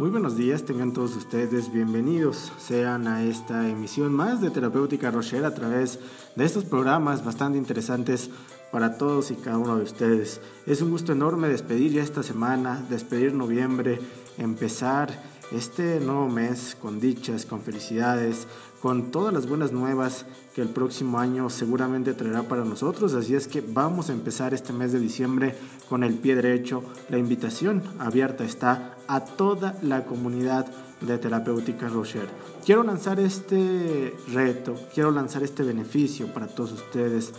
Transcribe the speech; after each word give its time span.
Muy 0.00 0.08
buenos 0.08 0.34
días, 0.34 0.64
tengan 0.64 0.94
todos 0.94 1.14
ustedes 1.14 1.70
bienvenidos, 1.70 2.50
sean 2.56 3.06
a 3.06 3.22
esta 3.22 3.68
emisión 3.68 4.14
más 4.14 4.40
de 4.40 4.48
Terapéutica 4.48 5.10
Rocher 5.10 5.44
a 5.44 5.54
través 5.54 5.98
de 6.36 6.44
estos 6.46 6.64
programas 6.64 7.22
bastante 7.22 7.58
interesantes 7.58 8.30
para 8.72 8.96
todos 8.96 9.30
y 9.30 9.34
cada 9.34 9.58
uno 9.58 9.76
de 9.76 9.82
ustedes. 9.82 10.40
Es 10.64 10.80
un 10.80 10.88
gusto 10.90 11.12
enorme 11.12 11.50
despedir 11.50 11.92
ya 11.92 12.02
esta 12.02 12.22
semana, 12.22 12.82
despedir 12.88 13.34
noviembre, 13.34 14.00
empezar 14.38 15.22
este 15.52 16.00
nuevo 16.00 16.28
mes 16.28 16.76
con 16.80 17.00
dichas, 17.00 17.44
con 17.44 17.62
felicidades, 17.62 18.46
con 18.80 19.10
todas 19.10 19.34
las 19.34 19.48
buenas 19.48 19.72
nuevas 19.72 20.24
que 20.54 20.62
el 20.62 20.68
próximo 20.68 21.18
año 21.18 21.50
seguramente 21.50 22.14
traerá 22.14 22.44
para 22.44 22.64
nosotros. 22.64 23.14
Así 23.14 23.34
es 23.34 23.48
que 23.48 23.60
vamos 23.60 24.08
a 24.08 24.12
empezar 24.12 24.54
este 24.54 24.72
mes 24.72 24.92
de 24.92 25.00
diciembre 25.00 25.54
con 25.88 26.04
el 26.04 26.14
pie 26.14 26.34
derecho. 26.34 26.82
La 27.08 27.18
invitación 27.18 27.82
abierta 27.98 28.44
está 28.44 28.96
a 29.08 29.24
toda 29.24 29.76
la 29.82 30.04
comunidad 30.04 30.66
de 31.00 31.18
Terapéutica 31.18 31.88
Rocher. 31.88 32.28
Quiero 32.64 32.82
lanzar 32.82 33.20
este 33.20 34.14
reto, 34.32 34.74
quiero 34.94 35.10
lanzar 35.10 35.42
este 35.42 35.62
beneficio 35.62 36.32
para 36.32 36.46
todos 36.46 36.72
ustedes. 36.72 37.32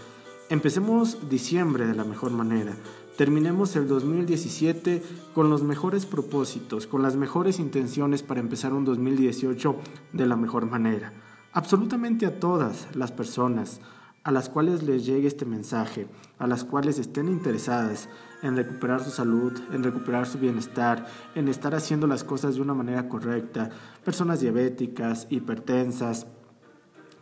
Empecemos 0.49 1.29
diciembre 1.29 1.85
de 1.85 1.95
la 1.95 2.03
mejor 2.03 2.31
manera. 2.31 2.75
Terminemos 3.17 3.75
el 3.75 3.87
2017 3.87 5.03
con 5.35 5.49
los 5.49 5.63
mejores 5.63 6.05
propósitos, 6.05 6.87
con 6.87 7.03
las 7.03 7.15
mejores 7.15 7.59
intenciones 7.59 8.23
para 8.23 8.39
empezar 8.39 8.73
un 8.73 8.85
2018 8.85 9.75
de 10.13 10.25
la 10.25 10.35
mejor 10.35 10.65
manera. 10.65 11.13
Absolutamente 11.51 12.25
a 12.25 12.39
todas 12.39 12.87
las 12.95 13.11
personas 13.11 13.81
a 14.23 14.31
las 14.31 14.49
cuales 14.49 14.83
les 14.83 15.05
llegue 15.05 15.27
este 15.27 15.45
mensaje, 15.45 16.07
a 16.37 16.45
las 16.45 16.63
cuales 16.63 16.99
estén 16.99 17.27
interesadas 17.27 18.07
en 18.43 18.55
recuperar 18.55 19.03
su 19.03 19.09
salud, 19.09 19.59
en 19.73 19.83
recuperar 19.83 20.27
su 20.27 20.37
bienestar, 20.37 21.07
en 21.33 21.47
estar 21.47 21.73
haciendo 21.73 22.05
las 22.07 22.23
cosas 22.23 22.55
de 22.55 22.61
una 22.61 22.75
manera 22.75 23.09
correcta, 23.09 23.69
personas 24.05 24.39
diabéticas, 24.39 25.25
hipertensas, 25.29 26.27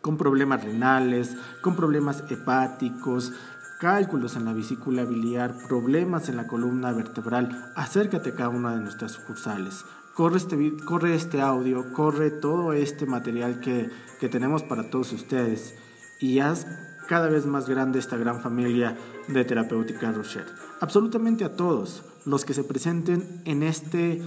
con 0.01 0.17
problemas 0.17 0.63
renales, 0.63 1.35
con 1.61 1.75
problemas 1.75 2.23
hepáticos, 2.29 3.33
cálculos 3.79 4.35
en 4.35 4.43
la 4.43 4.53
vesícula 4.53 5.05
biliar, 5.05 5.55
problemas 5.69 6.27
en 6.27 6.35
la 6.35 6.47
columna 6.47 6.91
vertebral, 6.91 7.71
acércate 7.75 8.31
a 8.31 8.35
cada 8.35 8.49
una 8.49 8.75
de 8.75 8.81
nuestras 8.81 9.13
sucursales. 9.13 9.85
Corre 10.13 10.35
este, 10.37 10.75
corre 10.85 11.15
este 11.15 11.39
audio, 11.39 11.93
corre 11.93 12.29
todo 12.29 12.73
este 12.73 13.05
material 13.05 13.61
que, 13.61 13.89
que 14.19 14.27
tenemos 14.27 14.63
para 14.63 14.89
todos 14.89 15.13
ustedes 15.13 15.75
y 16.19 16.39
haz 16.39 16.67
cada 17.07 17.29
vez 17.29 17.45
más 17.45 17.69
grande 17.69 17.99
esta 17.99 18.17
gran 18.17 18.41
familia 18.41 18.97
de 19.29 19.45
Terapéutica 19.45 20.11
Rocher. 20.11 20.45
Absolutamente 20.81 21.45
a 21.45 21.55
todos 21.55 22.03
los 22.25 22.43
que 22.43 22.53
se 22.53 22.65
presenten 22.65 23.41
en 23.45 23.63
este 23.63 24.21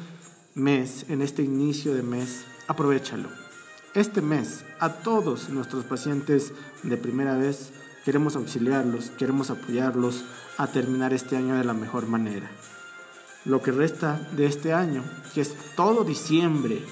mes, 0.54 1.04
en 1.10 1.20
este 1.20 1.42
inicio 1.42 1.94
de 1.94 2.02
mes, 2.02 2.46
aprovechalo. 2.68 3.28
Este 3.94 4.22
mes, 4.22 4.64
a 4.80 4.94
todos 4.94 5.50
nuestros 5.50 5.84
pacientes 5.84 6.54
de 6.82 6.96
primera 6.96 7.36
vez, 7.36 7.70
Queremos 8.04 8.34
auxiliarlos, 8.36 9.10
queremos 9.10 9.50
apoyarlos 9.50 10.24
a 10.58 10.66
terminar 10.66 11.12
este 11.12 11.36
año 11.36 11.56
de 11.56 11.64
la 11.64 11.72
mejor 11.72 12.06
manera. 12.06 12.50
Lo 13.44 13.62
que 13.62 13.70
resta 13.70 14.20
de 14.36 14.46
este 14.46 14.72
año, 14.72 15.04
que 15.34 15.40
es 15.40 15.54
todo 15.76 16.04
diciembre 16.04 16.82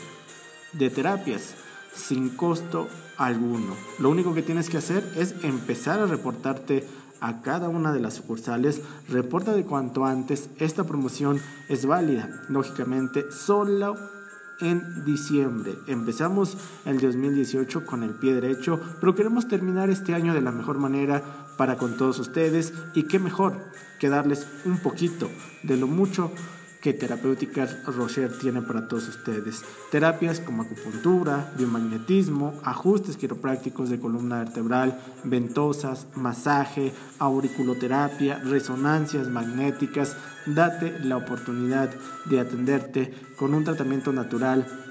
de 0.73 0.91
terapias 0.91 1.55
sin 1.95 2.31
costo 2.31 2.89
alguno. 3.17 3.75
Lo 3.99 4.11
único 4.11 4.35
que 4.35 4.43
tienes 4.43 4.71
que 4.71 4.79
hacer 4.79 5.05
es 5.17 5.35
empezar 5.43 6.01
a 6.01 6.07
reportarte 6.07 6.87
a 7.21 7.43
cada 7.43 7.69
una 7.69 7.93
de 7.93 8.01
las 8.01 8.15
sucursales. 8.15 8.81
Reporta 9.09 9.53
de 9.53 9.65
cuanto 9.65 10.05
antes. 10.05 10.49
Esta 10.59 10.85
promoción 10.85 11.41
es 11.69 11.87
válida, 11.87 12.43
lógicamente, 12.49 13.31
solo 13.31 13.97
en 14.61 15.05
diciembre. 15.05 15.79
Empezamos 15.87 16.57
el 16.85 17.01
2018 17.01 17.85
con 17.85 18.03
el 18.03 18.11
pie 18.11 18.35
derecho, 18.35 18.81
pero 19.01 19.15
queremos 19.15 19.49
terminar 19.49 19.91
este 19.91 20.15
año 20.15 20.35
de 20.35 20.41
la 20.41 20.53
mejor 20.53 20.79
manera 20.79 21.23
para 21.57 21.77
con 21.77 21.97
todos 21.97 22.19
ustedes 22.19 22.73
y 22.95 23.05
qué 23.05 23.19
mejor 23.19 23.55
que 23.99 24.09
darles 24.09 24.47
un 24.65 24.79
poquito 24.79 25.31
de 25.63 25.77
lo 25.77 25.87
mucho 25.87 26.33
que 26.81 26.95
Terapéuticas 26.95 27.85
Rocher 27.85 28.39
tiene 28.39 28.63
para 28.63 28.89
todos 28.89 29.09
ustedes. 29.09 29.63
Terapias 29.91 30.41
como 30.41 30.63
acupuntura, 30.63 31.53
biomagnetismo, 31.57 32.55
ajustes 32.65 33.17
quiroprácticos 33.17 33.91
de 33.91 34.01
columna 34.01 34.39
vertebral, 34.39 34.99
ventosas, 35.25 36.07
masaje, 36.15 36.93
auriculoterapia, 37.19 38.39
resonancias 38.39 39.29
magnéticas. 39.29 40.17
Date 40.47 40.99
la 41.01 41.19
oportunidad 41.19 41.91
de 42.27 42.41
atenderte 42.41 43.15
con 43.37 43.55
un 43.55 43.65
tratamiento 43.65 44.13
natural 44.13 44.90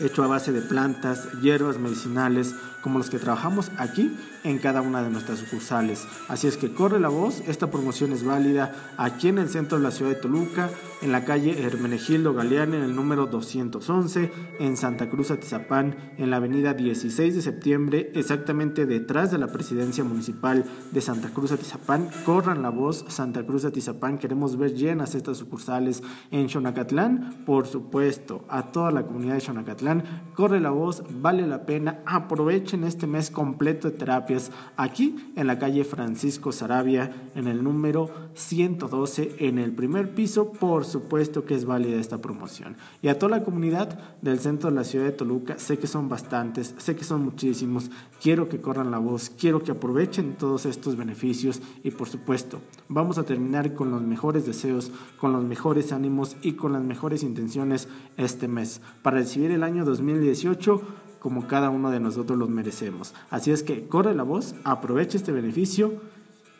hecho 0.00 0.22
a 0.22 0.26
base 0.26 0.52
de 0.52 0.62
plantas, 0.62 1.28
hierbas 1.40 1.78
medicinales, 1.78 2.54
como 2.86 2.98
los 2.98 3.10
que 3.10 3.18
trabajamos 3.18 3.72
aquí 3.78 4.16
en 4.44 4.58
cada 4.58 4.80
una 4.80 5.02
de 5.02 5.10
nuestras 5.10 5.40
sucursales. 5.40 6.06
Así 6.28 6.46
es 6.46 6.56
que 6.56 6.72
corre 6.72 7.00
la 7.00 7.08
voz, 7.08 7.42
esta 7.48 7.68
promoción 7.68 8.12
es 8.12 8.22
válida 8.22 8.94
aquí 8.96 9.26
en 9.26 9.38
el 9.38 9.48
centro 9.48 9.78
de 9.78 9.82
la 9.82 9.90
ciudad 9.90 10.12
de 10.12 10.20
Toluca, 10.20 10.70
en 11.02 11.10
la 11.10 11.24
calle 11.24 11.64
Hermenegildo 11.64 12.32
Galeán, 12.32 12.74
en 12.74 12.82
el 12.82 12.94
número 12.94 13.26
211, 13.26 14.30
en 14.60 14.76
Santa 14.76 15.10
Cruz 15.10 15.32
Atizapán, 15.32 15.96
en 16.16 16.30
la 16.30 16.36
avenida 16.36 16.74
16 16.74 17.34
de 17.34 17.42
septiembre, 17.42 18.12
exactamente 18.14 18.86
detrás 18.86 19.32
de 19.32 19.38
la 19.38 19.48
presidencia 19.48 20.04
municipal 20.04 20.64
de 20.92 21.00
Santa 21.00 21.30
Cruz 21.30 21.50
Atizapán. 21.50 22.08
Corran 22.24 22.62
la 22.62 22.70
voz, 22.70 23.04
Santa 23.08 23.44
Cruz 23.44 23.64
Atizapán, 23.64 24.18
queremos 24.18 24.56
ver 24.56 24.74
llenas 24.74 25.16
estas 25.16 25.38
sucursales 25.38 26.04
en 26.30 26.48
Xonacatlán, 26.48 27.42
por 27.44 27.66
supuesto, 27.66 28.44
a 28.48 28.70
toda 28.70 28.92
la 28.92 29.04
comunidad 29.04 29.34
de 29.34 29.40
Xonacatlán, 29.40 29.85
corre 30.34 30.60
la 30.60 30.70
voz, 30.70 31.02
vale 31.20 31.46
la 31.46 31.64
pena, 31.64 32.00
aprovechen 32.06 32.82
en 32.82 32.88
este 32.88 33.06
mes 33.06 33.30
completo 33.30 33.90
de 33.90 33.96
terapias 33.96 34.50
aquí 34.76 35.32
en 35.36 35.46
la 35.46 35.58
calle 35.58 35.84
Francisco 35.84 36.52
Sarabia, 36.52 37.30
en 37.34 37.46
el 37.46 37.62
número 37.62 38.10
112, 38.34 39.36
en 39.38 39.58
el 39.58 39.72
primer 39.72 40.14
piso. 40.14 40.52
Por 40.52 40.84
supuesto 40.84 41.44
que 41.44 41.54
es 41.54 41.64
válida 41.64 41.98
esta 41.98 42.18
promoción. 42.18 42.76
Y 43.02 43.08
a 43.08 43.18
toda 43.18 43.38
la 43.38 43.44
comunidad 43.44 43.98
del 44.22 44.40
centro 44.40 44.70
de 44.70 44.76
la 44.76 44.84
ciudad 44.84 45.06
de 45.06 45.12
Toluca, 45.12 45.58
sé 45.58 45.78
que 45.78 45.86
son 45.86 46.08
bastantes, 46.08 46.74
sé 46.78 46.96
que 46.96 47.04
son 47.04 47.24
muchísimos. 47.24 47.90
Quiero 48.20 48.48
que 48.48 48.60
corran 48.60 48.90
la 48.90 48.98
voz, 48.98 49.30
quiero 49.30 49.62
que 49.62 49.72
aprovechen 49.72 50.36
todos 50.36 50.66
estos 50.66 50.96
beneficios 50.96 51.62
y 51.82 51.90
por 51.90 52.08
supuesto, 52.08 52.60
vamos 52.88 53.18
a 53.18 53.24
terminar 53.24 53.74
con 53.74 53.90
los 53.90 54.02
mejores 54.02 54.46
deseos, 54.46 54.90
con 55.18 55.32
los 55.32 55.44
mejores 55.44 55.92
ánimos 55.92 56.36
y 56.42 56.52
con 56.52 56.72
las 56.72 56.82
mejores 56.82 57.22
intenciones 57.22 57.88
este 58.16 58.48
mes 58.48 58.80
para 59.02 59.18
recibir 59.18 59.50
el 59.50 59.62
año 59.62 59.75
2018 59.84 60.80
como 61.18 61.46
cada 61.46 61.70
uno 61.70 61.90
de 61.90 62.00
nosotros 62.00 62.38
los 62.38 62.48
merecemos. 62.48 63.14
Así 63.30 63.50
es 63.50 63.62
que 63.62 63.88
corre 63.88 64.14
la 64.14 64.22
voz, 64.22 64.54
aprovecha 64.64 65.16
este 65.16 65.32
beneficio 65.32 66.00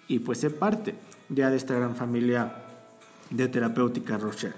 y 0.09 0.21
pues 0.21 0.39
sé 0.39 0.51
parte 0.51 0.95
ya 1.29 1.51
de 1.51 1.57
esta 1.57 1.75
gran 1.75 1.95
familia 1.95 2.65
de 3.31 3.49
terapéutica 3.49 4.19
Rocher. 4.19 4.55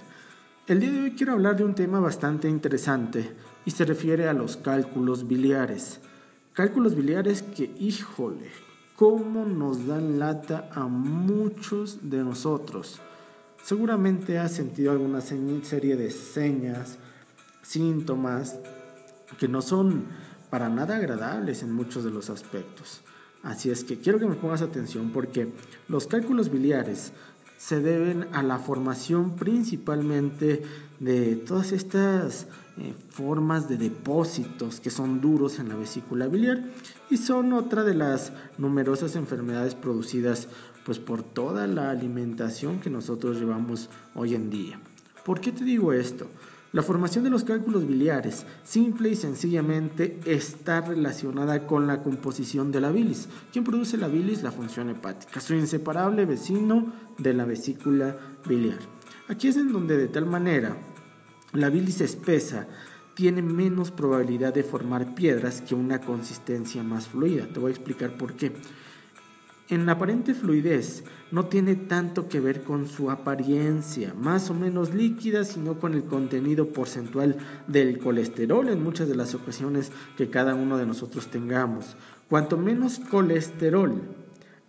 El 0.66 0.80
día 0.80 0.92
de 0.92 1.00
hoy 1.00 1.10
quiero 1.12 1.32
hablar 1.32 1.56
de 1.56 1.64
un 1.64 1.74
tema 1.74 2.00
bastante 2.00 2.48
interesante 2.48 3.32
y 3.64 3.70
se 3.70 3.84
refiere 3.84 4.28
a 4.28 4.34
los 4.34 4.56
cálculos 4.56 5.26
biliares. 5.26 6.00
Cálculos 6.52 6.94
biliares 6.94 7.42
que, 7.42 7.70
híjole, 7.78 8.50
cómo 8.96 9.44
nos 9.44 9.86
dan 9.86 10.18
lata 10.18 10.68
a 10.72 10.86
muchos 10.86 12.10
de 12.10 12.18
nosotros. 12.18 13.00
Seguramente 13.62 14.38
has 14.38 14.52
sentido 14.52 14.92
alguna 14.92 15.20
serie 15.20 15.96
de 15.96 16.10
señas, 16.10 16.98
síntomas 17.68 18.58
que 19.38 19.46
no 19.46 19.60
son 19.60 20.06
para 20.48 20.70
nada 20.70 20.96
agradables 20.96 21.62
en 21.62 21.72
muchos 21.72 22.02
de 22.02 22.10
los 22.10 22.30
aspectos. 22.30 23.02
Así 23.42 23.70
es 23.70 23.84
que 23.84 23.98
quiero 23.98 24.18
que 24.18 24.26
me 24.26 24.36
pongas 24.36 24.62
atención 24.62 25.12
porque 25.12 25.52
los 25.86 26.06
cálculos 26.06 26.50
biliares 26.50 27.12
se 27.58 27.80
deben 27.80 28.28
a 28.32 28.42
la 28.42 28.58
formación 28.58 29.36
principalmente 29.36 30.62
de 30.98 31.36
todas 31.36 31.72
estas 31.72 32.46
eh, 32.78 32.94
formas 33.10 33.68
de 33.68 33.76
depósitos 33.76 34.80
que 34.80 34.90
son 34.90 35.20
duros 35.20 35.58
en 35.58 35.68
la 35.68 35.76
vesícula 35.76 36.26
biliar 36.26 36.64
y 37.10 37.18
son 37.18 37.52
otra 37.52 37.84
de 37.84 37.94
las 37.94 38.32
numerosas 38.56 39.14
enfermedades 39.14 39.74
producidas 39.74 40.48
pues 40.86 40.98
por 40.98 41.22
toda 41.22 41.66
la 41.66 41.90
alimentación 41.90 42.80
que 42.80 42.90
nosotros 42.90 43.38
llevamos 43.38 43.90
hoy 44.14 44.34
en 44.34 44.48
día. 44.48 44.80
¿Por 45.24 45.40
qué 45.40 45.52
te 45.52 45.64
digo 45.64 45.92
esto? 45.92 46.28
La 46.72 46.82
formación 46.82 47.24
de 47.24 47.30
los 47.30 47.44
cálculos 47.44 47.88
biliares, 47.88 48.44
simple 48.62 49.08
y 49.08 49.16
sencillamente, 49.16 50.20
está 50.26 50.82
relacionada 50.82 51.66
con 51.66 51.86
la 51.86 52.02
composición 52.02 52.70
de 52.70 52.82
la 52.82 52.90
bilis. 52.90 53.28
¿Quién 53.50 53.64
produce 53.64 53.96
la 53.96 54.08
bilis? 54.08 54.42
La 54.42 54.52
función 54.52 54.90
hepática, 54.90 55.40
su 55.40 55.54
inseparable 55.54 56.26
vecino 56.26 56.92
de 57.16 57.32
la 57.32 57.46
vesícula 57.46 58.18
biliar. 58.46 58.78
Aquí 59.28 59.48
es 59.48 59.56
en 59.56 59.72
donde 59.72 59.96
de 59.96 60.08
tal 60.08 60.26
manera 60.26 60.76
la 61.54 61.70
bilis 61.70 62.02
espesa 62.02 62.66
tiene 63.14 63.40
menos 63.40 63.90
probabilidad 63.90 64.52
de 64.52 64.62
formar 64.62 65.14
piedras 65.14 65.62
que 65.62 65.74
una 65.74 66.02
consistencia 66.02 66.82
más 66.82 67.08
fluida. 67.08 67.46
Te 67.46 67.60
voy 67.60 67.70
a 67.70 67.74
explicar 67.74 68.18
por 68.18 68.34
qué. 68.34 68.52
En 69.70 69.84
la 69.84 69.92
aparente 69.92 70.34
fluidez 70.34 71.04
no 71.30 71.46
tiene 71.46 71.76
tanto 71.76 72.28
que 72.28 72.40
ver 72.40 72.62
con 72.62 72.86
su 72.86 73.10
apariencia, 73.10 74.14
más 74.14 74.48
o 74.48 74.54
menos 74.54 74.94
líquida, 74.94 75.44
sino 75.44 75.78
con 75.78 75.92
el 75.94 76.04
contenido 76.04 76.72
porcentual 76.72 77.36
del 77.66 77.98
colesterol 77.98 78.68
en 78.68 78.82
muchas 78.82 79.08
de 79.08 79.16
las 79.16 79.34
ocasiones 79.34 79.92
que 80.16 80.30
cada 80.30 80.54
uno 80.54 80.78
de 80.78 80.86
nosotros 80.86 81.28
tengamos. 81.28 81.96
Cuanto 82.30 82.56
menos 82.56 82.98
colesterol 82.98 84.02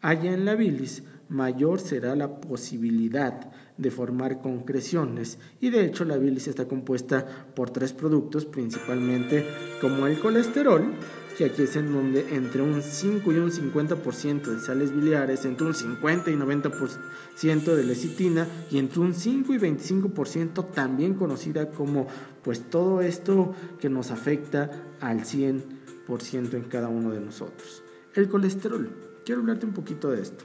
haya 0.01 0.33
en 0.33 0.43
la 0.43 0.55
bilis, 0.55 1.03
mayor 1.29 1.79
será 1.79 2.15
la 2.15 2.41
posibilidad 2.41 3.51
de 3.77 3.91
formar 3.91 4.41
concreciones 4.41 5.39
y 5.61 5.69
de 5.69 5.85
hecho 5.85 6.03
la 6.03 6.17
bilis 6.17 6.47
está 6.47 6.67
compuesta 6.67 7.25
por 7.55 7.69
tres 7.69 7.93
productos 7.93 8.45
principalmente 8.45 9.45
como 9.79 10.07
el 10.07 10.19
colesterol 10.19 10.95
que 11.39 11.45
aquí 11.45 11.61
es 11.61 11.77
en 11.77 11.93
donde 11.93 12.35
entre 12.35 12.61
un 12.61 12.81
5 12.81 13.31
y 13.31 13.37
un 13.37 13.49
50% 13.49 14.41
de 14.41 14.59
sales 14.59 14.93
biliares, 14.93 15.45
entre 15.45 15.67
un 15.67 15.73
50 15.73 16.31
y 16.31 16.33
90% 16.33 17.75
de 17.75 17.83
lecitina 17.85 18.45
y 18.69 18.77
entre 18.77 18.99
un 18.99 19.13
5 19.13 19.53
y 19.53 19.57
25% 19.57 20.69
también 20.71 21.13
conocida 21.13 21.69
como 21.69 22.07
pues 22.43 22.69
todo 22.69 22.99
esto 22.99 23.55
que 23.79 23.87
nos 23.87 24.11
afecta 24.11 24.69
al 24.99 25.21
100% 25.21 26.55
en 26.55 26.63
cada 26.63 26.89
uno 26.89 27.11
de 27.11 27.21
nosotros. 27.21 27.83
El 28.15 28.27
colesterol, 28.27 28.89
quiero 29.23 29.39
hablarte 29.39 29.65
un 29.65 29.73
poquito 29.73 30.11
de 30.11 30.21
esto. 30.21 30.43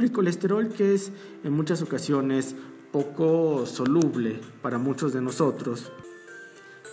El 0.00 0.10
colesterol 0.10 0.70
que 0.70 0.94
es 0.94 1.12
en 1.44 1.52
muchas 1.52 1.82
ocasiones 1.82 2.56
poco 2.90 3.64
soluble 3.64 4.40
para 4.60 4.78
muchos 4.78 5.12
de 5.12 5.20
nosotros, 5.20 5.92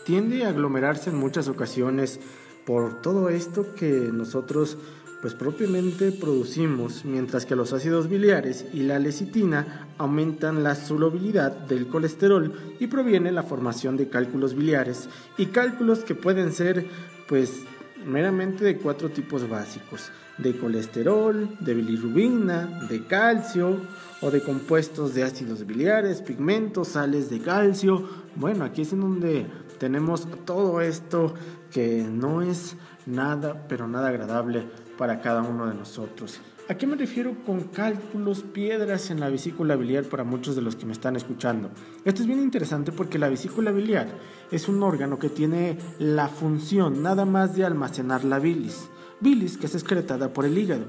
tiende 0.05 0.45
a 0.45 0.49
aglomerarse 0.49 1.09
en 1.09 1.15
muchas 1.15 1.47
ocasiones 1.47 2.19
por 2.65 3.01
todo 3.01 3.29
esto 3.29 3.73
que 3.75 4.09
nosotros 4.13 4.77
pues 5.21 5.35
propiamente 5.35 6.11
producimos, 6.11 7.05
mientras 7.05 7.45
que 7.45 7.55
los 7.55 7.73
ácidos 7.73 8.09
biliares 8.09 8.65
y 8.73 8.81
la 8.81 8.97
lecitina 8.97 9.87
aumentan 9.99 10.63
la 10.63 10.73
solubilidad 10.73 11.51
del 11.51 11.87
colesterol 11.87 12.51
y 12.79 12.87
proviene 12.87 13.31
la 13.31 13.43
formación 13.43 13.97
de 13.97 14.09
cálculos 14.09 14.55
biliares 14.55 15.07
y 15.37 15.47
cálculos 15.47 15.99
que 15.99 16.15
pueden 16.15 16.51
ser 16.51 16.87
pues 17.27 17.51
meramente 18.05 18.65
de 18.65 18.77
cuatro 18.77 19.09
tipos 19.09 19.47
básicos, 19.47 20.11
de 20.39 20.57
colesterol, 20.57 21.55
de 21.59 21.73
bilirrubina, 21.75 22.87
de 22.89 23.05
calcio 23.05 23.77
o 24.21 24.31
de 24.31 24.41
compuestos 24.41 25.13
de 25.13 25.23
ácidos 25.23 25.65
biliares, 25.67 26.21
pigmentos, 26.23 26.89
sales 26.89 27.29
de 27.29 27.39
calcio. 27.39 28.09
Bueno, 28.35 28.65
aquí 28.65 28.81
es 28.81 28.93
en 28.93 29.01
donde 29.01 29.45
tenemos 29.81 30.27
todo 30.45 30.79
esto 30.79 31.33
que 31.71 32.03
no 32.03 32.43
es 32.43 32.75
nada, 33.07 33.65
pero 33.67 33.87
nada 33.87 34.09
agradable 34.09 34.67
para 34.95 35.21
cada 35.21 35.41
uno 35.41 35.65
de 35.65 35.73
nosotros. 35.73 36.39
¿A 36.69 36.75
qué 36.75 36.85
me 36.85 36.95
refiero 36.95 37.33
con 37.47 37.61
cálculos, 37.61 38.43
piedras 38.43 39.09
en 39.09 39.19
la 39.19 39.29
vesícula 39.29 39.75
biliar 39.75 40.03
para 40.03 40.23
muchos 40.23 40.55
de 40.55 40.61
los 40.61 40.75
que 40.75 40.85
me 40.85 40.91
están 40.91 41.15
escuchando? 41.15 41.71
Esto 42.05 42.21
es 42.21 42.27
bien 42.27 42.43
interesante 42.43 42.91
porque 42.91 43.17
la 43.17 43.27
vesícula 43.27 43.71
biliar 43.71 44.07
es 44.51 44.69
un 44.69 44.83
órgano 44.83 45.17
que 45.17 45.29
tiene 45.29 45.79
la 45.97 46.27
función 46.27 47.01
nada 47.01 47.25
más 47.25 47.55
de 47.55 47.65
almacenar 47.65 48.23
la 48.23 48.37
bilis. 48.37 48.87
Bilis 49.19 49.57
que 49.57 49.65
es 49.65 49.73
excretada 49.73 50.31
por 50.31 50.45
el 50.45 50.59
hígado. 50.59 50.85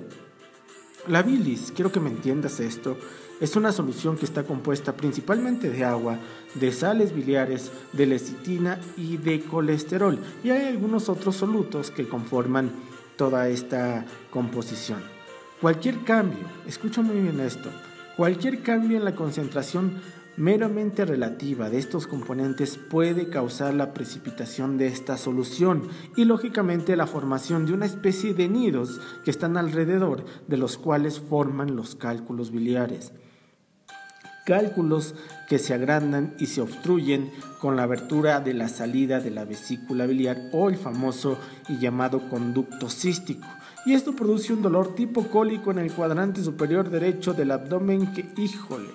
La 1.08 1.22
bilis, 1.22 1.72
quiero 1.74 1.90
que 1.90 1.98
me 1.98 2.10
entiendas 2.10 2.60
esto, 2.60 2.98
es 3.42 3.56
una 3.56 3.72
solución 3.72 4.16
que 4.16 4.24
está 4.24 4.44
compuesta 4.44 4.96
principalmente 4.96 5.68
de 5.68 5.84
agua, 5.84 6.16
de 6.54 6.70
sales 6.70 7.12
biliares, 7.12 7.72
de 7.92 8.06
lecitina 8.06 8.78
y 8.96 9.16
de 9.16 9.40
colesterol. 9.40 10.16
Y 10.44 10.50
hay 10.50 10.68
algunos 10.68 11.08
otros 11.08 11.34
solutos 11.34 11.90
que 11.90 12.08
conforman 12.08 12.70
toda 13.16 13.48
esta 13.48 14.06
composición. 14.30 15.02
Cualquier 15.60 16.04
cambio, 16.04 16.44
escucha 16.68 17.02
muy 17.02 17.18
bien 17.20 17.40
esto, 17.40 17.68
cualquier 18.16 18.62
cambio 18.62 18.96
en 18.96 19.04
la 19.04 19.16
concentración 19.16 20.00
meramente 20.36 21.04
relativa 21.04 21.68
de 21.68 21.78
estos 21.78 22.06
componentes 22.06 22.78
puede 22.78 23.28
causar 23.28 23.74
la 23.74 23.92
precipitación 23.92 24.78
de 24.78 24.86
esta 24.86 25.16
solución 25.16 25.88
y 26.14 26.26
lógicamente 26.26 26.94
la 26.94 27.08
formación 27.08 27.66
de 27.66 27.72
una 27.72 27.86
especie 27.86 28.34
de 28.34 28.48
nidos 28.48 29.00
que 29.24 29.32
están 29.32 29.56
alrededor 29.56 30.24
de 30.46 30.56
los 30.58 30.78
cuales 30.78 31.18
forman 31.18 31.74
los 31.74 31.96
cálculos 31.96 32.52
biliares 32.52 33.12
cálculos 34.44 35.14
que 35.48 35.58
se 35.58 35.74
agrandan 35.74 36.34
y 36.38 36.46
se 36.46 36.60
obstruyen 36.60 37.30
con 37.60 37.76
la 37.76 37.84
abertura 37.84 38.40
de 38.40 38.54
la 38.54 38.68
salida 38.68 39.20
de 39.20 39.30
la 39.30 39.44
vesícula 39.44 40.06
biliar 40.06 40.38
o 40.52 40.68
el 40.68 40.76
famoso 40.76 41.38
y 41.68 41.78
llamado 41.78 42.28
conducto 42.28 42.88
cístico. 42.88 43.46
Y 43.84 43.94
esto 43.94 44.14
produce 44.14 44.52
un 44.52 44.62
dolor 44.62 44.94
tipo 44.94 45.26
cólico 45.28 45.70
en 45.70 45.78
el 45.78 45.92
cuadrante 45.92 46.42
superior 46.42 46.88
derecho 46.88 47.34
del 47.34 47.50
abdomen 47.50 48.12
que, 48.12 48.26
híjole, 48.36 48.90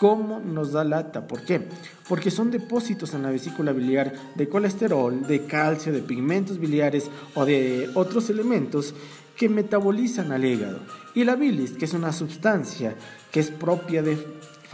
¿cómo 0.00 0.40
nos 0.40 0.72
da 0.72 0.82
lata? 0.82 1.26
¿Por 1.26 1.44
qué? 1.44 1.68
Porque 2.08 2.30
son 2.30 2.50
depósitos 2.50 3.14
en 3.14 3.22
la 3.22 3.30
vesícula 3.30 3.72
biliar 3.72 4.12
de 4.34 4.48
colesterol, 4.48 5.26
de 5.26 5.46
calcio, 5.46 5.92
de 5.92 6.02
pigmentos 6.02 6.58
biliares 6.58 7.10
o 7.34 7.44
de 7.44 7.90
otros 7.94 8.28
elementos 8.28 8.94
que 9.36 9.48
metabolizan 9.48 10.32
al 10.32 10.44
hígado. 10.44 10.80
Y 11.14 11.24
la 11.24 11.36
bilis, 11.36 11.72
que 11.72 11.84
es 11.84 11.94
una 11.94 12.12
sustancia 12.12 12.96
que 13.30 13.40
es 13.40 13.50
propia 13.50 14.02
de 14.02 14.18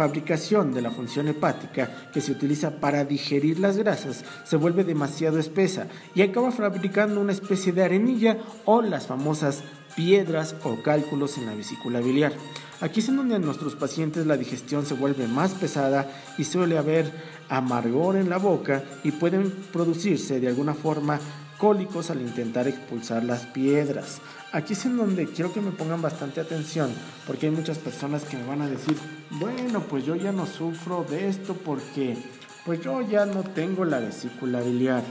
fabricación 0.01 0.73
de 0.73 0.81
la 0.81 0.91
función 0.91 1.29
hepática 1.29 2.09
que 2.11 2.23
se 2.23 2.33
utiliza 2.33 2.81
para 2.81 3.05
digerir 3.05 3.61
las 3.61 3.77
grasas 3.77 4.25
se 4.45 4.57
vuelve 4.57 4.83
demasiado 4.83 5.39
espesa 5.39 5.89
y 6.15 6.23
acaba 6.23 6.53
fabricando 6.53 7.21
una 7.21 7.33
especie 7.33 7.75
de 7.75 7.85
arenilla 7.85 8.39
o 8.65 8.81
las 8.81 9.09
famosas 9.09 9.63
piedras 9.95 10.57
o 10.65 10.83
cálculos 10.83 11.37
en 11.37 11.45
la 11.45 11.55
vesícula 11.55 12.01
biliar. 12.01 12.33
Aquí 12.81 13.01
es 13.01 13.11
en 13.11 13.17
donde 13.17 13.35
a 13.35 13.39
nuestros 13.39 13.75
pacientes 13.75 14.25
la 14.25 14.39
digestión 14.39 14.87
se 14.87 14.95
vuelve 14.95 15.29
más 15.29 15.51
pesada 15.51 16.11
y 16.39 16.45
suele 16.45 16.79
haber 16.79 17.13
amargor 17.51 18.17
en 18.17 18.31
la 18.31 18.39
boca 18.39 18.83
y 19.05 19.11
pueden 19.11 19.51
producirse 19.71 20.41
de 20.41 20.49
alguna 20.49 20.73
forma 20.73 21.21
cólicos 21.61 22.11
al 22.11 22.23
intentar 22.23 22.67
expulsar 22.67 23.23
las 23.23 23.45
piedras. 23.47 24.21
Aquí 24.51 24.73
es 24.73 24.87
en 24.87 24.97
donde 24.97 25.27
quiero 25.27 25.53
que 25.53 25.61
me 25.61 25.71
pongan 25.71 26.01
bastante 26.01 26.41
atención, 26.41 26.91
porque 27.27 27.47
hay 27.47 27.53
muchas 27.53 27.79
personas 27.79 28.25
que 28.25 28.39
me 28.39 28.47
van 28.47 28.63
a 28.63 28.69
decir, 28.69 28.97
bueno, 29.31 29.83
pues 29.83 30.07
yo 30.07 30.17
ya 30.17 30.33
no 30.33 30.47
sufro 30.47 31.05
de 31.09 31.29
esto 31.29 31.55
porque 31.55 32.17
pues 32.65 32.81
yo 32.81 33.03
ya 33.03 33.27
no 33.27 33.43
tengo 33.43 33.85
la 33.85 34.01
vesícula 34.01 34.61
biliar. 34.61 35.05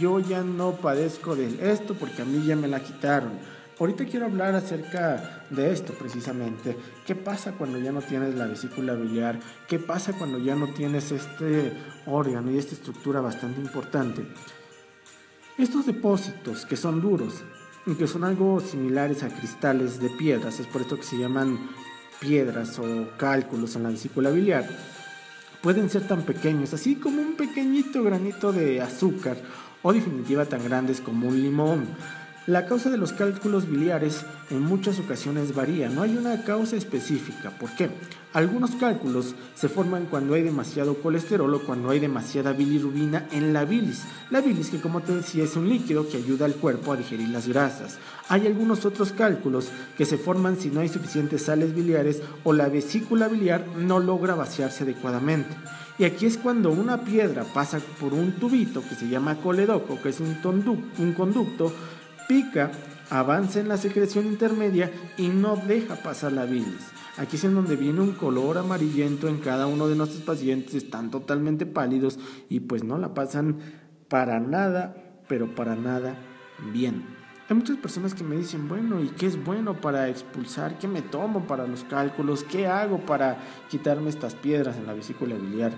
Yo 0.00 0.20
ya 0.20 0.42
no 0.42 0.72
padezco 0.72 1.36
de 1.36 1.70
esto 1.70 1.94
porque 1.94 2.22
a 2.22 2.24
mí 2.24 2.46
ya 2.46 2.56
me 2.56 2.68
la 2.68 2.80
quitaron. 2.80 3.32
Ahorita 3.78 4.04
quiero 4.04 4.26
hablar 4.26 4.54
acerca 4.54 5.44
de 5.50 5.72
esto 5.72 5.92
precisamente. 5.94 6.76
¿Qué 7.04 7.14
pasa 7.14 7.52
cuando 7.52 7.78
ya 7.78 7.90
no 7.90 8.00
tienes 8.00 8.36
la 8.36 8.46
vesícula 8.46 8.94
biliar? 8.94 9.40
¿Qué 9.66 9.78
pasa 9.80 10.12
cuando 10.12 10.38
ya 10.38 10.54
no 10.54 10.68
tienes 10.68 11.10
este 11.10 11.72
órgano 12.06 12.52
y 12.52 12.58
esta 12.58 12.74
estructura 12.74 13.20
bastante 13.20 13.60
importante? 13.60 14.24
Estos 15.62 15.86
depósitos 15.86 16.66
que 16.66 16.76
son 16.76 17.00
duros 17.00 17.44
que 17.96 18.08
son 18.08 18.24
algo 18.24 18.58
similares 18.58 19.22
a 19.22 19.28
cristales 19.28 20.00
de 20.00 20.10
piedras, 20.10 20.58
es 20.58 20.66
por 20.66 20.80
esto 20.80 20.96
que 20.96 21.04
se 21.04 21.16
llaman 21.16 21.56
piedras 22.18 22.80
o 22.80 23.16
cálculos 23.16 23.76
en 23.76 23.84
la 23.84 23.90
vesícula 23.90 24.30
biliar, 24.30 24.68
pueden 25.62 25.88
ser 25.88 26.08
tan 26.08 26.22
pequeños, 26.22 26.74
así 26.74 26.96
como 26.96 27.22
un 27.22 27.34
pequeñito 27.34 28.02
granito 28.02 28.52
de 28.52 28.80
azúcar, 28.80 29.36
o 29.82 29.92
definitiva 29.92 30.46
tan 30.46 30.64
grandes 30.64 31.00
como 31.00 31.28
un 31.28 31.40
limón. 31.40 31.86
La 32.48 32.66
causa 32.66 32.90
de 32.90 32.98
los 32.98 33.12
cálculos 33.12 33.70
biliares 33.70 34.24
en 34.50 34.62
muchas 34.62 34.98
ocasiones 34.98 35.54
varía, 35.54 35.88
no 35.88 36.02
hay 36.02 36.16
una 36.16 36.42
causa 36.42 36.74
específica. 36.74 37.50
¿Por 37.50 37.70
qué? 37.76 37.88
Algunos 38.32 38.72
cálculos 38.72 39.36
se 39.54 39.68
forman 39.68 40.06
cuando 40.06 40.34
hay 40.34 40.42
demasiado 40.42 40.94
colesterol 40.94 41.54
o 41.54 41.60
cuando 41.60 41.90
hay 41.90 42.00
demasiada 42.00 42.52
bilirrubina 42.52 43.28
en 43.30 43.52
la 43.52 43.64
bilis. 43.64 44.02
La 44.30 44.40
bilis, 44.40 44.70
que 44.70 44.80
como 44.80 45.02
te 45.02 45.14
decía, 45.14 45.44
es 45.44 45.54
un 45.54 45.68
líquido 45.68 46.08
que 46.08 46.16
ayuda 46.16 46.46
al 46.46 46.56
cuerpo 46.56 46.92
a 46.92 46.96
digerir 46.96 47.28
las 47.28 47.46
grasas. 47.46 47.98
Hay 48.28 48.48
algunos 48.48 48.84
otros 48.86 49.12
cálculos 49.12 49.68
que 49.96 50.04
se 50.04 50.18
forman 50.18 50.56
si 50.58 50.68
no 50.70 50.80
hay 50.80 50.88
suficientes 50.88 51.42
sales 51.42 51.76
biliares 51.76 52.22
o 52.42 52.52
la 52.52 52.68
vesícula 52.68 53.28
biliar 53.28 53.64
no 53.76 54.00
logra 54.00 54.34
vaciarse 54.34 54.82
adecuadamente. 54.82 55.54
Y 55.98 56.04
aquí 56.04 56.26
es 56.26 56.38
cuando 56.38 56.70
una 56.70 57.02
piedra 57.02 57.44
pasa 57.44 57.78
por 58.00 58.14
un 58.14 58.32
tubito 58.32 58.82
que 58.82 58.94
se 58.94 59.08
llama 59.08 59.36
coledoco, 59.36 60.00
que 60.02 60.08
es 60.08 60.20
un, 60.20 60.34
conducto, 61.14 61.72
pica, 62.28 62.70
avanza 63.10 63.60
en 63.60 63.68
la 63.68 63.76
secreción 63.76 64.26
intermedia 64.26 64.90
y 65.16 65.28
no 65.28 65.56
deja 65.56 65.96
pasar 65.96 66.32
la 66.32 66.44
bilis. 66.44 66.92
Aquí 67.18 67.36
es 67.36 67.44
en 67.44 67.54
donde 67.54 67.76
viene 67.76 68.00
un 68.00 68.12
color 68.12 68.56
amarillento 68.56 69.28
en 69.28 69.38
cada 69.38 69.66
uno 69.66 69.86
de 69.86 69.96
nuestros 69.96 70.22
pacientes, 70.22 70.74
están 70.74 71.10
totalmente 71.10 71.66
pálidos 71.66 72.18
y 72.48 72.60
pues 72.60 72.84
no 72.84 72.96
la 72.96 73.12
pasan 73.12 73.58
para 74.08 74.40
nada, 74.40 74.96
pero 75.28 75.54
para 75.54 75.76
nada 75.76 76.16
bien. 76.72 77.04
Hay 77.48 77.56
muchas 77.56 77.76
personas 77.76 78.14
que 78.14 78.24
me 78.24 78.36
dicen, 78.36 78.66
bueno, 78.66 79.02
¿y 79.02 79.08
qué 79.08 79.26
es 79.26 79.44
bueno 79.44 79.78
para 79.78 80.08
expulsar? 80.08 80.78
¿Qué 80.78 80.88
me 80.88 81.02
tomo 81.02 81.46
para 81.46 81.66
los 81.66 81.84
cálculos? 81.84 82.44
¿Qué 82.44 82.66
hago 82.66 83.04
para 83.04 83.36
quitarme 83.68 84.08
estas 84.08 84.34
piedras 84.34 84.76
en 84.76 84.86
la 84.86 84.94
vesícula 84.94 85.34
biliar? 85.34 85.72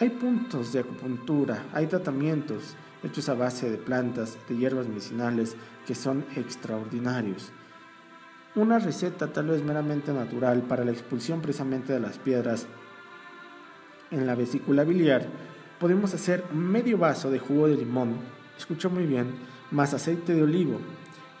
Hay 0.00 0.08
puntos 0.08 0.72
de 0.72 0.80
acupuntura, 0.80 1.66
hay 1.74 1.86
tratamientos 1.86 2.74
hechos 3.04 3.28
a 3.28 3.34
base 3.34 3.68
de 3.68 3.76
plantas, 3.76 4.38
de 4.48 4.56
hierbas 4.56 4.88
medicinales, 4.88 5.56
que 5.86 5.94
son 5.94 6.24
extraordinarios. 6.36 7.52
una 8.54 8.78
receta 8.78 9.30
tal 9.30 9.48
vez 9.48 9.62
meramente 9.62 10.10
natural 10.14 10.62
para 10.62 10.86
la 10.86 10.90
expulsión 10.90 11.42
precisamente 11.42 11.92
de 11.92 12.00
las 12.00 12.16
piedras 12.16 12.66
en 14.10 14.26
la 14.26 14.34
vesícula 14.34 14.84
biliar, 14.84 15.26
podemos 15.78 16.14
hacer 16.14 16.44
medio 16.50 16.96
vaso 16.96 17.30
de 17.30 17.38
jugo 17.38 17.68
de 17.68 17.76
limón, 17.76 18.16
escucha 18.56 18.88
muy 18.88 19.04
bien, 19.04 19.34
más 19.70 19.92
aceite 19.92 20.34
de 20.34 20.42
olivo. 20.42 20.80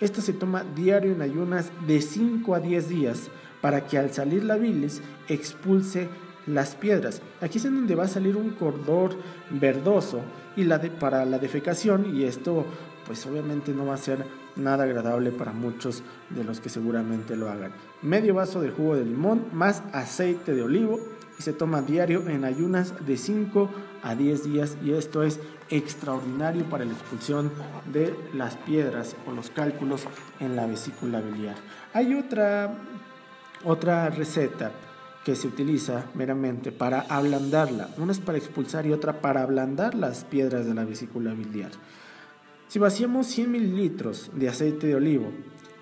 Esto 0.00 0.20
se 0.20 0.34
toma 0.34 0.64
diario 0.76 1.12
en 1.12 1.22
ayunas 1.22 1.72
de 1.86 2.02
5 2.02 2.54
a 2.54 2.60
10 2.60 2.88
días 2.90 3.30
para 3.62 3.86
que 3.86 3.96
al 3.96 4.12
salir 4.12 4.44
la 4.44 4.56
bilis 4.56 5.00
expulse 5.28 6.10
las 6.46 6.74
piedras. 6.74 7.20
Aquí 7.40 7.58
es 7.58 7.64
en 7.64 7.76
donde 7.76 7.94
va 7.94 8.04
a 8.04 8.08
salir 8.08 8.36
un 8.36 8.50
cordor 8.50 9.14
verdoso 9.50 10.20
y 10.56 10.64
la 10.64 10.80
para 10.98 11.24
la 11.24 11.38
defecación 11.38 12.16
y 12.16 12.24
esto 12.24 12.64
pues 13.06 13.26
obviamente 13.26 13.72
no 13.72 13.86
va 13.86 13.94
a 13.94 13.98
ser 13.98 14.24
nada 14.56 14.84
agradable 14.84 15.32
para 15.32 15.52
muchos 15.52 16.02
de 16.30 16.44
los 16.44 16.60
que 16.60 16.68
seguramente 16.68 17.36
lo 17.36 17.50
hagan. 17.50 17.72
Medio 18.02 18.34
vaso 18.34 18.60
de 18.60 18.70
jugo 18.70 18.96
de 18.96 19.04
limón 19.04 19.46
más 19.52 19.82
aceite 19.92 20.54
de 20.54 20.62
olivo 20.62 21.00
y 21.38 21.42
se 21.42 21.52
toma 21.52 21.82
diario 21.82 22.28
en 22.28 22.44
ayunas 22.44 22.94
de 23.06 23.16
5 23.16 23.70
a 24.02 24.14
10 24.14 24.44
días 24.44 24.76
y 24.84 24.92
esto 24.92 25.22
es 25.22 25.40
extraordinario 25.70 26.64
para 26.64 26.84
la 26.84 26.92
expulsión 26.92 27.50
de 27.92 28.14
las 28.34 28.56
piedras 28.56 29.16
o 29.26 29.32
los 29.32 29.50
cálculos 29.50 30.04
en 30.38 30.56
la 30.56 30.66
vesícula 30.66 31.20
biliar. 31.20 31.56
Hay 31.94 32.14
otra, 32.14 32.74
otra 33.64 34.10
receta 34.10 34.70
que 35.24 35.36
se 35.36 35.48
utiliza 35.48 36.06
meramente 36.14 36.72
para 36.72 37.00
ablandarla. 37.00 37.90
Una 37.98 38.12
es 38.12 38.20
para 38.20 38.38
expulsar 38.38 38.86
y 38.86 38.92
otra 38.92 39.20
para 39.20 39.42
ablandar 39.42 39.94
las 39.94 40.24
piedras 40.24 40.66
de 40.66 40.74
la 40.74 40.84
vesícula 40.84 41.34
biliar. 41.34 41.72
Si 42.68 42.78
vaciamos 42.78 43.26
100 43.26 43.50
mililitros 43.50 44.30
de 44.34 44.48
aceite 44.48 44.86
de 44.86 44.94
olivo 44.94 45.30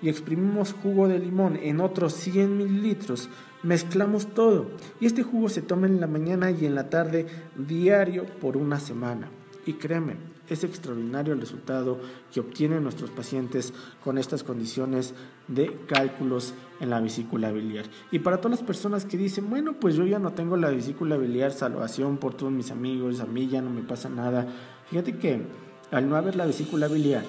y 0.01 0.09
exprimimos 0.09 0.73
jugo 0.73 1.07
de 1.07 1.19
limón 1.19 1.57
en 1.57 1.79
otros 1.79 2.13
100 2.13 2.57
mililitros, 2.57 3.29
mezclamos 3.63 4.33
todo 4.33 4.71
y 4.99 5.05
este 5.05 5.23
jugo 5.23 5.49
se 5.49 5.61
toma 5.61 5.87
en 5.87 5.99
la 5.99 6.07
mañana 6.07 6.51
y 6.51 6.65
en 6.65 6.75
la 6.75 6.89
tarde 6.89 7.27
diario 7.55 8.25
por 8.41 8.57
una 8.57 8.79
semana. 8.79 9.29
Y 9.69 9.73
créeme, 9.73 10.15
es 10.47 10.63
extraordinario 10.63 11.31
el 11.31 11.41
resultado 11.41 11.99
que 12.33 12.39
obtienen 12.39 12.81
nuestros 12.81 13.11
pacientes 13.11 13.71
con 14.03 14.17
estas 14.17 14.43
condiciones 14.43 15.13
de 15.47 15.71
cálculos 15.85 16.55
en 16.79 16.89
la 16.89 16.99
vesícula 16.99 17.51
biliar. 17.51 17.85
Y 18.09 18.17
para 18.17 18.37
todas 18.37 18.59
las 18.59 18.65
personas 18.65 19.05
que 19.05 19.15
dicen, 19.15 19.47
bueno, 19.47 19.73
pues 19.73 19.93
yo 19.93 20.07
ya 20.07 20.17
no 20.17 20.33
tengo 20.33 20.57
la 20.57 20.71
vesícula 20.71 21.17
biliar, 21.17 21.51
salvación 21.51 22.17
por 22.17 22.33
todos 22.33 22.51
mis 22.51 22.71
amigos, 22.71 23.19
a 23.19 23.27
mí 23.27 23.47
ya 23.47 23.61
no 23.61 23.69
me 23.69 23.83
pasa 23.83 24.09
nada. 24.09 24.47
Fíjate 24.89 25.19
que 25.19 25.43
al 25.91 26.09
no 26.09 26.15
haber 26.15 26.35
la 26.35 26.47
vesícula 26.47 26.87
biliar, 26.87 27.25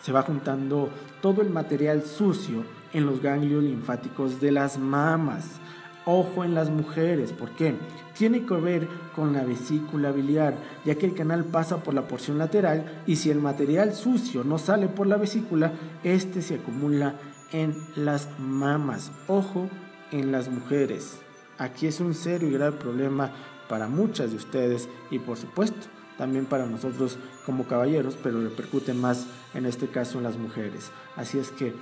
se 0.00 0.12
va 0.12 0.22
juntando 0.22 0.88
todo 1.20 1.42
el 1.42 1.50
material 1.50 2.04
sucio 2.04 2.62
en 2.92 3.06
los 3.06 3.20
ganglios 3.20 3.64
linfáticos 3.64 4.40
de 4.40 4.52
las 4.52 4.78
mamas. 4.78 5.58
Ojo 6.06 6.44
en 6.44 6.54
las 6.54 6.70
mujeres, 6.70 7.32
¿por 7.32 7.50
qué? 7.56 7.74
Tiene 8.20 8.44
que 8.44 8.52
ver 8.52 8.86
con 9.16 9.32
la 9.32 9.44
vesícula 9.44 10.12
biliar, 10.12 10.54
ya 10.84 10.94
que 10.96 11.06
el 11.06 11.14
canal 11.14 11.46
pasa 11.46 11.82
por 11.82 11.94
la 11.94 12.06
porción 12.06 12.36
lateral 12.36 13.02
y 13.06 13.16
si 13.16 13.30
el 13.30 13.40
material 13.40 13.94
sucio 13.94 14.44
no 14.44 14.58
sale 14.58 14.88
por 14.88 15.06
la 15.06 15.16
vesícula, 15.16 15.72
este 16.04 16.42
se 16.42 16.56
acumula 16.56 17.14
en 17.50 17.74
las 17.96 18.28
mamas. 18.38 19.10
Ojo 19.26 19.70
en 20.12 20.32
las 20.32 20.50
mujeres. 20.50 21.18
Aquí 21.56 21.86
es 21.86 21.98
un 22.00 22.12
serio 22.12 22.50
y 22.50 22.52
grave 22.52 22.76
problema 22.76 23.32
para 23.70 23.88
muchas 23.88 24.32
de 24.32 24.36
ustedes 24.36 24.90
y 25.10 25.18
por 25.18 25.38
supuesto 25.38 25.86
también 26.18 26.44
para 26.44 26.66
nosotros 26.66 27.16
como 27.46 27.66
caballeros, 27.66 28.18
pero 28.22 28.42
repercute 28.42 28.92
más 28.92 29.28
en 29.54 29.64
este 29.64 29.86
caso 29.86 30.18
en 30.18 30.24
las 30.24 30.36
mujeres. 30.36 30.90
Así 31.16 31.38
es 31.38 31.50
que 31.52 31.72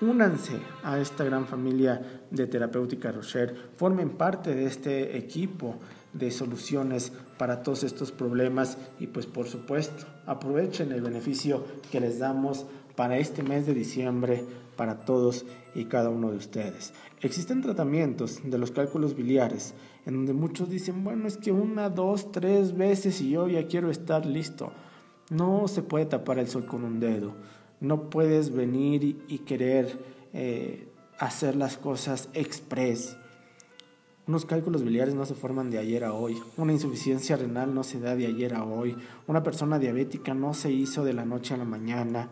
únanse 0.00 0.60
a 0.82 0.98
esta 0.98 1.24
gran 1.24 1.46
familia 1.46 2.22
de 2.30 2.46
Terapéutica 2.46 3.12
Rocher, 3.12 3.54
formen 3.76 4.10
parte 4.10 4.54
de 4.54 4.66
este 4.66 5.16
equipo 5.16 5.76
de 6.12 6.30
soluciones 6.30 7.12
para 7.38 7.62
todos 7.62 7.84
estos 7.84 8.12
problemas 8.12 8.78
y 8.98 9.06
pues 9.06 9.26
por 9.26 9.46
supuesto 9.46 10.06
aprovechen 10.26 10.92
el 10.92 11.02
beneficio 11.02 11.64
que 11.90 12.00
les 12.00 12.18
damos 12.18 12.66
para 12.94 13.18
este 13.18 13.42
mes 13.42 13.66
de 13.66 13.74
diciembre 13.74 14.44
para 14.76 14.98
todos 14.98 15.44
y 15.74 15.84
cada 15.86 16.10
uno 16.10 16.30
de 16.30 16.38
ustedes. 16.38 16.92
Existen 17.20 17.62
tratamientos 17.62 18.40
de 18.44 18.58
los 18.58 18.70
cálculos 18.70 19.14
biliares 19.14 19.74
en 20.06 20.14
donde 20.14 20.32
muchos 20.32 20.70
dicen, 20.70 21.04
bueno, 21.04 21.26
es 21.26 21.36
que 21.36 21.52
una, 21.52 21.90
dos, 21.90 22.30
tres 22.32 22.76
veces 22.76 23.20
y 23.20 23.30
yo 23.30 23.48
ya 23.48 23.66
quiero 23.66 23.90
estar 23.90 24.24
listo. 24.24 24.72
No 25.30 25.66
se 25.66 25.82
puede 25.82 26.06
tapar 26.06 26.38
el 26.38 26.46
sol 26.46 26.66
con 26.66 26.84
un 26.84 27.00
dedo. 27.00 27.34
No 27.80 28.08
puedes 28.10 28.52
venir 28.54 29.24
y, 29.28 29.38
querer 29.38 29.98
eh, 30.32 30.88
hacer 31.18 31.56
las 31.56 31.76
cosas 31.76 32.28
express. 32.32 33.16
Unos 34.26 34.44
cálculos 34.44 34.82
biliares 34.82 35.14
no 35.14 35.24
se 35.24 35.34
forman 35.34 35.70
de 35.70 35.78
ayer 35.78 36.04
a 36.04 36.12
hoy. 36.12 36.36
Una 36.56 36.72
insuficiencia 36.72 37.36
renal 37.36 37.74
no 37.74 37.84
se 37.84 38.00
da 38.00 38.16
de 38.16 38.26
ayer 38.26 38.54
a 38.54 38.64
hoy. 38.64 38.96
Una 39.26 39.42
persona 39.42 39.78
diabética 39.78 40.34
no 40.34 40.52
se 40.52 40.72
hizo 40.72 41.04
de 41.04 41.12
la 41.12 41.24
noche 41.24 41.54
a 41.54 41.58
la 41.58 41.64
mañana. 41.64 42.28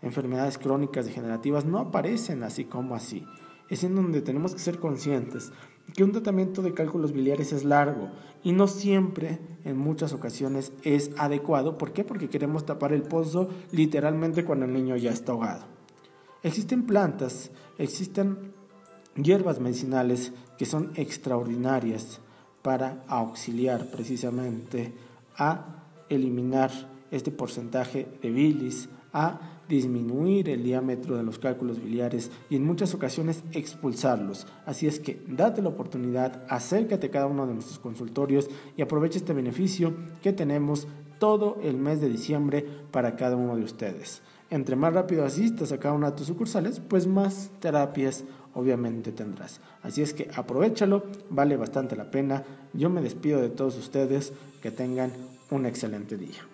Enfermedades 0.00 0.58
crónicas 0.58 1.06
degenerativas 1.06 1.64
no 1.64 1.78
aparecen 1.78 2.44
así 2.44 2.64
como 2.64 2.94
así. 2.94 3.26
Es 3.68 3.84
en 3.84 3.94
donde 3.94 4.20
tenemos 4.20 4.54
que 4.54 4.60
ser 4.60 4.78
conscientes 4.78 5.52
que 5.94 6.04
un 6.04 6.12
tratamiento 6.12 6.62
de 6.62 6.74
cálculos 6.74 7.12
biliares 7.12 7.52
es 7.52 7.64
largo 7.64 8.10
y 8.42 8.52
no 8.52 8.66
siempre, 8.66 9.38
en 9.64 9.76
muchas 9.76 10.12
ocasiones, 10.12 10.72
es 10.82 11.10
adecuado. 11.18 11.78
¿Por 11.78 11.92
qué? 11.92 12.04
Porque 12.04 12.28
queremos 12.28 12.66
tapar 12.66 12.92
el 12.92 13.02
pozo 13.02 13.48
literalmente 13.70 14.44
cuando 14.44 14.66
el 14.66 14.72
niño 14.72 14.96
ya 14.96 15.10
está 15.10 15.32
ahogado. 15.32 15.64
Existen 16.42 16.86
plantas, 16.86 17.50
existen 17.78 18.52
hierbas 19.14 19.60
medicinales 19.60 20.32
que 20.58 20.66
son 20.66 20.90
extraordinarias 20.94 22.20
para 22.62 23.04
auxiliar 23.06 23.86
precisamente 23.90 24.92
a 25.36 25.84
eliminar 26.08 26.70
este 27.10 27.30
porcentaje 27.30 28.08
de 28.22 28.30
bilis, 28.30 28.88
a 29.12 29.61
disminuir 29.72 30.50
el 30.50 30.62
diámetro 30.62 31.16
de 31.16 31.22
los 31.22 31.38
cálculos 31.38 31.82
biliares 31.82 32.30
y 32.50 32.56
en 32.56 32.66
muchas 32.66 32.92
ocasiones 32.92 33.42
expulsarlos. 33.52 34.46
Así 34.66 34.86
es 34.86 35.00
que 35.00 35.22
date 35.26 35.62
la 35.62 35.70
oportunidad, 35.70 36.44
acércate 36.48 37.06
a 37.06 37.10
cada 37.10 37.26
uno 37.26 37.46
de 37.46 37.54
nuestros 37.54 37.78
consultorios 37.78 38.50
y 38.76 38.82
aprovecha 38.82 39.18
este 39.18 39.32
beneficio 39.32 39.94
que 40.22 40.34
tenemos 40.34 40.88
todo 41.18 41.56
el 41.62 41.78
mes 41.78 42.02
de 42.02 42.10
diciembre 42.10 42.66
para 42.90 43.16
cada 43.16 43.36
uno 43.36 43.56
de 43.56 43.64
ustedes. 43.64 44.20
Entre 44.50 44.76
más 44.76 44.92
rápido 44.92 45.24
asistas 45.24 45.72
a 45.72 45.78
cada 45.78 45.94
una 45.94 46.10
de 46.10 46.16
tus 46.18 46.26
sucursales, 46.26 46.78
pues 46.78 47.06
más 47.06 47.50
terapias 47.58 48.24
obviamente 48.52 49.10
tendrás. 49.10 49.62
Así 49.82 50.02
es 50.02 50.12
que 50.12 50.28
aprovechalo, 50.34 51.04
vale 51.30 51.56
bastante 51.56 51.96
la 51.96 52.10
pena. 52.10 52.44
Yo 52.74 52.90
me 52.90 53.00
despido 53.00 53.40
de 53.40 53.48
todos 53.48 53.78
ustedes, 53.78 54.34
que 54.60 54.70
tengan 54.70 55.12
un 55.50 55.64
excelente 55.64 56.18
día. 56.18 56.51